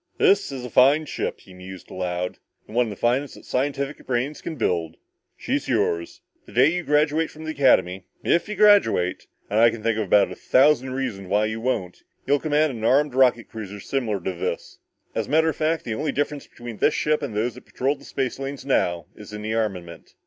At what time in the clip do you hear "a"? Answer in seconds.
0.65-0.69, 10.31-10.35, 15.27-15.29